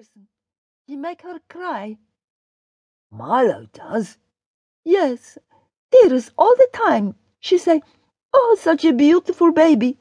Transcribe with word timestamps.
Wilson. 0.00 0.28
He 0.86 0.96
make 0.96 1.20
her 1.20 1.40
cry. 1.50 1.98
Milo 3.10 3.66
does? 3.74 4.16
Yes, 4.82 5.36
tears 5.92 6.30
all 6.38 6.54
the 6.56 6.68
time. 6.72 7.16
She 7.38 7.58
say, 7.58 7.82
Oh, 8.32 8.56
such 8.58 8.86
a 8.86 8.94
beautiful 8.94 9.52
baby. 9.52 9.98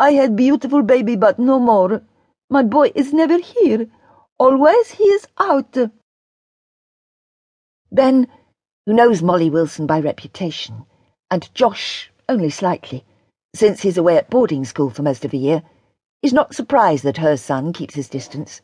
I 0.00 0.14
had 0.14 0.34
beautiful 0.34 0.82
baby, 0.82 1.14
but 1.14 1.38
no 1.38 1.60
more. 1.60 2.02
My 2.48 2.64
boy 2.64 2.90
is 2.96 3.12
never 3.12 3.38
here. 3.38 3.86
Always 4.36 4.90
he 4.90 5.04
is 5.04 5.28
out. 5.38 5.76
Ben, 7.92 8.26
who 8.84 8.92
knows 8.92 9.22
Molly 9.22 9.48
Wilson 9.48 9.86
by 9.86 10.00
reputation, 10.00 10.86
and 11.30 11.54
Josh 11.54 12.10
only 12.28 12.50
slightly, 12.50 13.04
since 13.54 13.82
he's 13.82 13.96
away 13.96 14.16
at 14.16 14.28
boarding 14.28 14.64
school 14.64 14.90
for 14.90 15.04
most 15.04 15.24
of 15.24 15.30
the 15.30 15.38
year, 15.38 15.62
is 16.20 16.32
not 16.32 16.56
surprised 16.56 17.04
that 17.04 17.18
her 17.18 17.36
son 17.36 17.72
keeps 17.72 17.94
his 17.94 18.08
distance. 18.08 18.60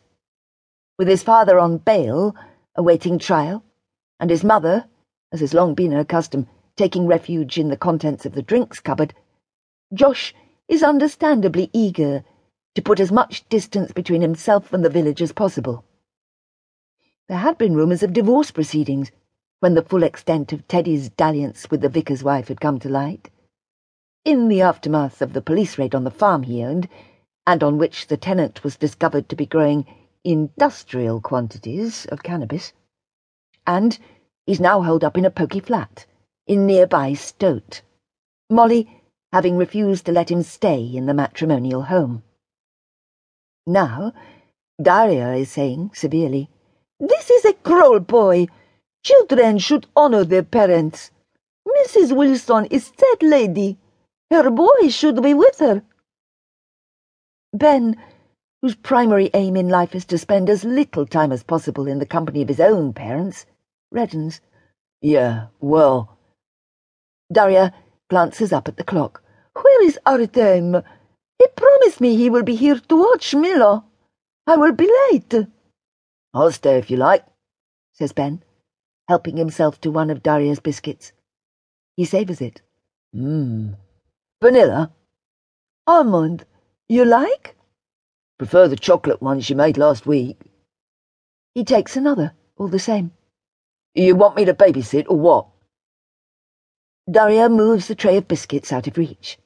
With 0.99 1.09
his 1.09 1.23
father 1.23 1.59
on 1.59 1.79
bail, 1.79 2.35
awaiting 2.75 3.18
trial, 3.18 3.63
and 4.18 4.31
his 4.31 4.43
mother, 4.43 4.87
as 5.31 5.41
has 5.41 5.53
long 5.53 5.75
been 5.75 5.93
her 5.93 6.04
custom, 6.04 6.46
taking 6.75 7.07
refuge 7.07 7.59
in 7.59 7.68
the 7.68 7.77
contents 7.77 8.25
of 8.25 8.35
the 8.35 8.43
drinks 8.43 8.81
cupboard, 8.81 9.13
Josh 9.93 10.35
is 10.68 10.82
understandably 10.82 11.68
eager 11.75 12.25
to 12.75 12.82
put 12.82 12.99
as 12.99 13.13
much 13.13 13.46
distance 13.51 13.93
between 13.93 14.23
himself 14.23 14.73
and 14.73 14.85
the 14.85 14.90
village 14.90 15.21
as 15.21 15.32
possible. 15.32 15.85
There 17.29 17.39
had 17.39 17.59
been 17.59 17.75
rumours 17.75 18.03
of 18.03 18.13
divorce 18.13 18.51
proceedings 18.51 19.11
when 19.61 19.75
the 19.75 19.82
full 19.82 20.03
extent 20.03 20.53
of 20.53 20.67
Teddy's 20.67 21.11
dalliance 21.11 21.71
with 21.71 21.82
the 21.82 21.89
vicar's 21.89 22.23
wife 22.25 22.49
had 22.49 22.61
come 22.61 22.79
to 22.81 22.89
light. 22.89 23.31
In 24.25 24.49
the 24.49 24.63
aftermath 24.63 25.21
of 25.21 25.35
the 25.35 25.43
police 25.43 25.76
raid 25.76 25.95
on 25.95 26.04
the 26.04 26.11
farm 26.11 26.45
he 26.45 26.63
owned, 26.63 26.89
and 27.46 27.63
on 27.63 27.76
which 27.76 28.07
the 28.07 28.17
tenant 28.17 28.65
was 28.65 28.76
discovered 28.76 29.29
to 29.29 29.37
be 29.37 29.46
growing 29.46 29.87
industrial 30.26 31.21
quantities 31.21 32.05
of 32.06 32.25
cannabis, 32.25 32.72
and 33.67 33.98
is 34.47 34.61
now 34.61 34.83
holed 34.83 35.05
up 35.05 35.17
in 35.17 35.25
a 35.25 35.31
poky 35.31 35.61
flat 35.61 36.05
in 36.47 36.67
nearby 36.67 37.14
Stoat. 37.14 37.83
Molly 38.51 39.03
having 39.33 39.56
refused 39.56 40.06
to 40.06 40.12
let 40.12 40.31
him 40.31 40.42
stay 40.42 40.83
in 40.83 41.06
the 41.06 41.14
matrimonial 41.14 41.83
home. 41.83 42.23
Now, 43.67 44.12
Daria 44.81 45.34
is 45.34 45.51
saying 45.51 45.91
severely, 45.95 46.48
This 46.98 47.31
is 47.31 47.45
a 47.45 47.53
cruel 47.53 48.01
boy. 48.01 48.47
Children 49.05 49.58
should 49.58 49.86
honor 49.95 50.25
their 50.25 50.42
parents. 50.42 51.11
Mrs. 51.67 52.17
Wilson 52.17 52.67
is 52.67 52.91
that 52.91 53.19
lady. 53.20 53.79
Her 54.31 54.51
boy 54.51 54.89
should 54.89 55.23
be 55.23 55.34
with 55.34 55.58
her. 55.58 55.83
Ben, 57.53 57.97
whose 58.67 58.75
primary 58.75 59.31
aim 59.33 59.56
in 59.56 59.69
life 59.69 59.95
is 59.95 60.05
to 60.05 60.19
spend 60.19 60.50
as 60.50 60.64
little 60.64 61.06
time 61.06 61.31
as 61.31 61.45
possible 61.45 61.86
in 61.86 62.00
the 62.00 62.05
company 62.17 62.42
of 62.42 62.48
his 62.48 62.59
own 62.59 62.92
parents, 62.92 63.47
reddens. 63.95 64.41
Yeah, 65.00 65.47
well. 65.61 66.19
Daria 67.33 67.73
glances 68.11 68.53
up 68.53 68.67
at 68.67 68.77
the 68.77 68.83
clock. 68.83 69.23
Where 69.53 69.86
is 69.86 70.00
Artem? 70.05 70.83
He 71.39 71.47
promised 71.55 72.00
me 72.00 72.17
he 72.17 72.28
will 72.28 72.42
be 72.42 72.56
here 72.56 72.81
to 72.89 72.97
watch 72.97 73.36
Milo. 73.36 73.84
I 74.48 74.56
will 74.56 74.73
be 74.73 74.91
late. 75.12 75.47
I'll 76.34 76.51
stay 76.51 76.77
if 76.77 76.91
you 76.91 76.97
like, 76.97 77.25
says 77.92 78.12
Ben, 78.12 78.42
helping 79.08 79.36
himself 79.36 79.80
to 79.83 79.92
one 79.92 80.11
of 80.11 80.25
Daria's 80.25 80.58
biscuits. 80.58 81.12
He 81.95 82.05
savours 82.05 82.41
it. 82.41 82.62
Mmm. 83.14 83.77
Vanilla? 84.42 84.91
Almond. 85.86 86.45
You 86.89 87.05
like? 87.05 87.56
Prefer 88.39 88.69
the 88.69 88.77
chocolate 88.77 89.23
ones 89.23 89.48
you 89.48 89.56
made 89.56 89.79
last 89.79 90.06
week. 90.06 90.39
He 91.55 91.65
takes 91.65 91.97
another, 91.97 92.33
all 92.59 92.69
the 92.69 92.79
same. 92.79 93.12
You 93.95 94.15
want 94.15 94.37
me 94.37 94.45
to 94.45 94.53
babysit 94.53 95.06
or 95.09 95.19
what? 95.19 95.47
Daria 97.11 97.48
moves 97.48 97.89
the 97.89 97.95
tray 97.95 98.19
of 98.19 98.29
biscuits 98.29 98.73
out 98.73 98.86
of 98.86 98.98
reach. 98.98 99.39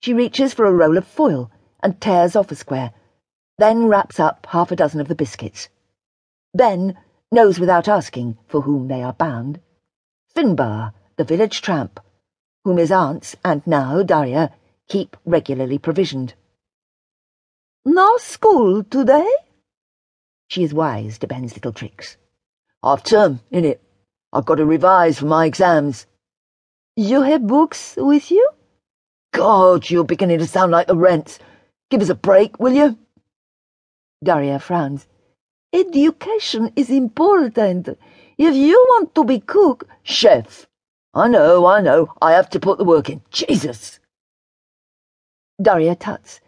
She 0.00 0.12
reaches 0.12 0.52
for 0.52 0.66
a 0.66 0.72
roll 0.72 0.98
of 0.98 1.06
foil 1.06 1.50
and 1.82 1.98
tears 1.98 2.36
off 2.36 2.50
a 2.50 2.54
square, 2.54 2.92
then 3.56 3.86
wraps 3.86 4.20
up 4.20 4.46
half 4.50 4.70
a 4.70 4.76
dozen 4.76 5.00
of 5.00 5.08
the 5.08 5.14
biscuits. 5.14 5.70
Ben 6.52 6.98
knows 7.32 7.58
without 7.58 7.88
asking 7.88 8.36
for 8.46 8.60
whom 8.60 8.88
they 8.88 9.02
are 9.02 9.14
bound. 9.14 9.58
Finbar, 10.34 10.92
the 11.16 11.24
village 11.24 11.62
tramp, 11.62 11.98
whom 12.62 12.76
his 12.76 12.92
aunts, 12.92 13.36
and 13.42 13.66
now 13.66 14.02
Daria, 14.02 14.52
keep 14.86 15.16
regularly 15.24 15.78
provisioned. 15.78 16.34
No 17.88 18.16
school 18.16 18.82
today? 18.82 19.28
She 20.48 20.64
is 20.64 20.74
wise 20.74 21.18
to 21.18 21.28
Ben's 21.28 21.54
little 21.54 21.72
tricks. 21.72 22.16
Half 22.82 23.04
term, 23.04 23.38
innit? 23.52 23.78
I've 24.32 24.44
got 24.44 24.56
to 24.56 24.66
revise 24.66 25.20
for 25.20 25.26
my 25.26 25.46
exams. 25.46 26.06
You 26.96 27.22
have 27.22 27.46
books 27.46 27.94
with 27.96 28.32
you? 28.32 28.50
God, 29.32 29.88
you're 29.88 30.02
beginning 30.02 30.40
to 30.40 30.48
sound 30.48 30.72
like 30.72 30.88
the 30.88 30.96
rents. 30.96 31.38
Give 31.88 32.02
us 32.02 32.08
a 32.08 32.16
break, 32.16 32.58
will 32.58 32.72
you? 32.72 32.98
Daria 34.24 34.58
frowns. 34.58 35.06
Education 35.72 36.72
is 36.74 36.90
important. 36.90 37.88
If 38.36 38.56
you 38.56 38.84
want 38.88 39.14
to 39.14 39.24
be 39.24 39.38
cook... 39.38 39.88
Chef. 40.02 40.66
I 41.14 41.28
know, 41.28 41.64
I 41.66 41.82
know. 41.82 42.12
I 42.20 42.32
have 42.32 42.50
to 42.50 42.58
put 42.58 42.78
the 42.78 42.84
work 42.84 43.10
in. 43.10 43.22
Jesus. 43.30 44.00
Daria 45.62 45.94
tuts, 45.94 46.40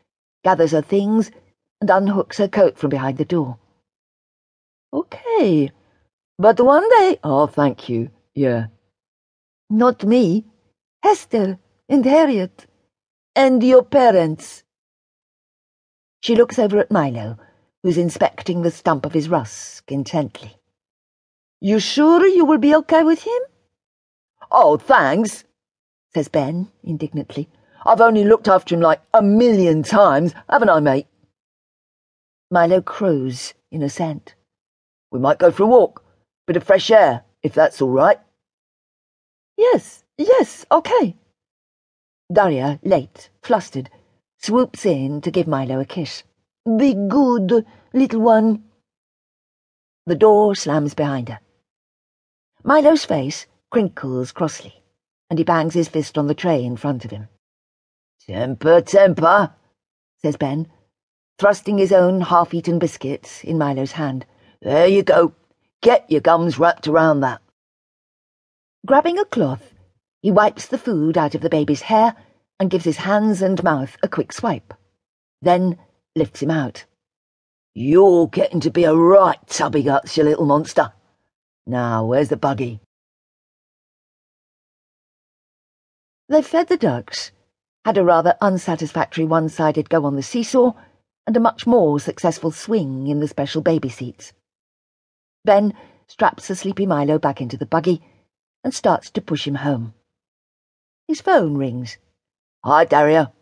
gathers 0.48 0.72
her 0.72 0.80
things, 0.80 1.30
and 1.78 1.90
unhooks 1.90 2.38
her 2.38 2.48
coat 2.48 2.78
from 2.78 2.88
behind 2.88 3.18
the 3.18 3.32
door. 3.36 3.58
Okay. 4.94 5.70
But 6.38 6.58
one 6.58 6.88
day... 6.88 7.18
Oh, 7.22 7.46
thank 7.46 7.90
you. 7.90 8.08
Yeah. 8.34 8.68
Not 9.68 10.04
me. 10.04 10.46
Hester 11.02 11.58
and 11.86 12.04
Harriet. 12.04 12.66
And 13.36 13.62
your 13.62 13.82
parents. 13.82 14.62
She 16.22 16.34
looks 16.34 16.58
over 16.58 16.78
at 16.78 16.90
Milo, 16.90 17.36
who's 17.82 17.98
inspecting 17.98 18.62
the 18.62 18.70
stump 18.70 19.04
of 19.04 19.12
his 19.12 19.28
rusk 19.28 19.92
intently. 19.92 20.56
You 21.60 21.78
sure 21.78 22.26
you 22.26 22.46
will 22.46 22.62
be 22.68 22.74
okay 22.76 23.02
with 23.02 23.22
him? 23.24 23.42
Oh, 24.50 24.78
thanks, 24.78 25.44
says 26.14 26.28
Ben 26.28 26.68
indignantly. 26.82 27.50
I've 27.88 28.02
only 28.02 28.22
looked 28.22 28.48
after 28.48 28.74
him 28.74 28.82
like 28.82 29.00
a 29.14 29.22
million 29.22 29.82
times, 29.82 30.34
haven't 30.50 30.68
I, 30.68 30.78
mate? 30.78 31.06
Milo 32.50 32.82
crows 32.82 33.54
in 33.70 33.82
assent. 33.82 34.34
We 35.10 35.18
might 35.18 35.38
go 35.38 35.50
for 35.50 35.62
a 35.62 35.66
walk. 35.66 36.04
Bit 36.46 36.58
of 36.58 36.64
fresh 36.64 36.90
air, 36.90 37.22
if 37.42 37.54
that's 37.54 37.80
all 37.80 37.88
right. 37.88 38.18
Yes, 39.56 40.04
yes, 40.18 40.66
okay. 40.70 41.16
Daria, 42.30 42.78
late, 42.82 43.30
flustered, 43.42 43.88
swoops 44.36 44.84
in 44.84 45.22
to 45.22 45.30
give 45.30 45.46
Milo 45.46 45.80
a 45.80 45.86
kiss. 45.86 46.24
Be 46.66 46.92
good, 46.92 47.64
little 47.94 48.20
one. 48.20 48.64
The 50.04 50.14
door 50.14 50.54
slams 50.54 50.92
behind 50.92 51.30
her. 51.30 51.40
Milo's 52.62 53.06
face 53.06 53.46
crinkles 53.70 54.30
crossly, 54.30 54.82
and 55.30 55.38
he 55.38 55.44
bangs 55.44 55.72
his 55.72 55.88
fist 55.88 56.18
on 56.18 56.26
the 56.26 56.34
tray 56.34 56.62
in 56.62 56.76
front 56.76 57.06
of 57.06 57.10
him. 57.10 57.28
Temper, 58.26 58.80
temper, 58.82 59.54
says 60.20 60.36
Ben, 60.36 60.68
thrusting 61.38 61.78
his 61.78 61.92
own 61.92 62.20
half-eaten 62.20 62.78
biscuits 62.78 63.42
in 63.44 63.58
Milo's 63.58 63.92
hand. 63.92 64.26
There 64.60 64.86
you 64.86 65.02
go. 65.02 65.34
Get 65.80 66.10
your 66.10 66.20
gums 66.20 66.58
wrapped 66.58 66.88
around 66.88 67.20
that. 67.20 67.40
Grabbing 68.86 69.18
a 69.18 69.24
cloth, 69.24 69.72
he 70.20 70.30
wipes 70.30 70.66
the 70.66 70.78
food 70.78 71.16
out 71.16 71.34
of 71.34 71.40
the 71.40 71.48
baby's 71.48 71.82
hair 71.82 72.16
and 72.58 72.70
gives 72.70 72.84
his 72.84 72.96
hands 72.96 73.40
and 73.40 73.62
mouth 73.62 73.96
a 74.02 74.08
quick 74.08 74.32
swipe, 74.32 74.74
then 75.40 75.78
lifts 76.16 76.42
him 76.42 76.50
out. 76.50 76.84
You're 77.74 78.26
getting 78.26 78.60
to 78.60 78.70
be 78.70 78.84
a 78.84 78.94
right 78.94 79.38
tubby 79.46 79.84
guts, 79.84 80.16
you 80.16 80.24
little 80.24 80.46
monster. 80.46 80.92
Now, 81.66 82.04
where's 82.04 82.28
the 82.28 82.36
buggy? 82.36 82.80
They 86.28 86.42
fed 86.42 86.68
the 86.68 86.76
ducks, 86.76 87.30
had 87.88 87.96
a 87.96 88.04
rather 88.04 88.36
unsatisfactory 88.42 89.24
one-sided 89.24 89.88
go 89.88 90.04
on 90.04 90.14
the 90.14 90.22
seesaw, 90.22 90.74
and 91.26 91.34
a 91.38 91.40
much 91.40 91.66
more 91.66 91.98
successful 91.98 92.50
swing 92.50 93.06
in 93.06 93.18
the 93.18 93.26
special 93.26 93.62
baby 93.62 93.88
seats. 93.88 94.34
Ben 95.46 95.72
straps 96.06 96.48
the 96.48 96.54
sleepy 96.54 96.84
Milo 96.84 97.18
back 97.18 97.40
into 97.40 97.56
the 97.56 97.64
buggy 97.64 98.02
and 98.62 98.74
starts 98.74 99.08
to 99.08 99.22
push 99.22 99.46
him 99.46 99.54
home. 99.54 99.94
His 101.06 101.22
phone 101.22 101.56
rings. 101.56 101.96
Hi, 102.62 102.84
Daria. 102.84 103.32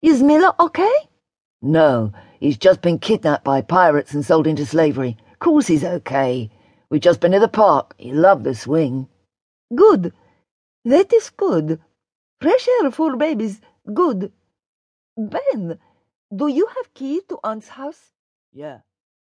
Is 0.00 0.22
Miller 0.22 0.54
okay? 0.58 0.94
No, 1.60 2.14
he's 2.40 2.56
just 2.56 2.80
been 2.80 2.98
kidnapped 2.98 3.44
by 3.44 3.60
pirates 3.60 4.14
and 4.14 4.24
sold 4.24 4.46
into 4.46 4.64
slavery. 4.64 5.18
Course 5.38 5.66
he's 5.66 5.84
okay. 5.84 6.50
We've 6.88 7.02
just 7.02 7.20
been 7.20 7.32
to 7.32 7.40
the 7.40 7.46
park. 7.46 7.94
He 7.98 8.10
loved 8.10 8.44
the 8.44 8.54
swing. 8.54 9.06
Good. 9.74 10.14
That 10.86 11.12
is 11.12 11.28
good. 11.28 11.78
Air 12.42 12.90
for 12.90 13.16
babies. 13.16 13.60
Good. 13.92 14.32
Ben, 15.16 15.78
do 16.34 16.48
you 16.48 16.66
have 16.66 16.94
key 16.94 17.20
to 17.28 17.38
Aunt's 17.44 17.68
house? 17.68 18.12
Yeah. 18.52 18.80